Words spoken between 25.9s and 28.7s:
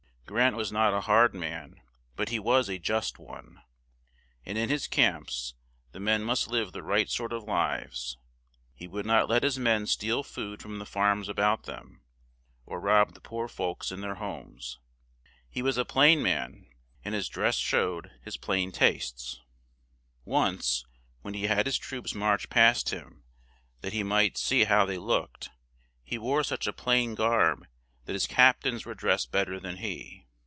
he wore such a plain garb that his cap